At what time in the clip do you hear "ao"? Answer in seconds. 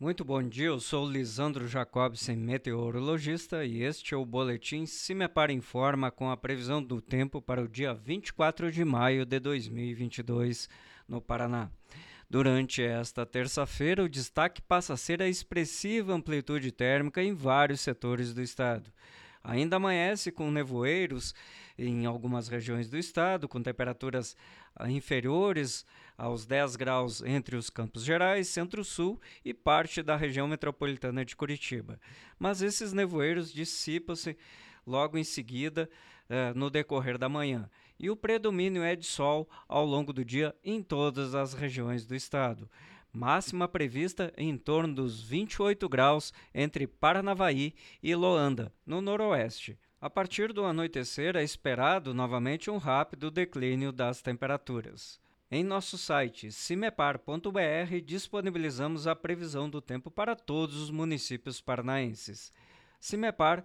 39.68-39.84